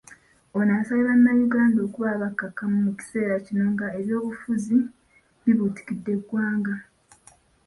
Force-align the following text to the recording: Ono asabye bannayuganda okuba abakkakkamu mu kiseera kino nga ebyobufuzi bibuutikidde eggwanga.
Ono 0.57 0.71
asabye 0.79 1.03
bannayuganda 1.09 1.77
okuba 1.85 2.07
abakkakkamu 2.11 2.77
mu 2.85 2.91
kiseera 2.97 3.35
kino 3.45 3.63
nga 3.73 3.87
ebyobufuzi 3.99 4.77
bibuutikidde 5.43 6.11
eggwanga. 6.17 6.75